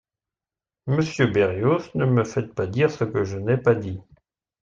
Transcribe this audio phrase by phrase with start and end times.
[0.87, 4.01] Monsieur Berrios, ne me faites pas dire ce que je n’ai pas dit.